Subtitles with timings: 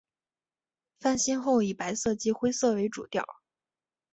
[0.99, 3.23] 翻新后以白色及灰色为主调。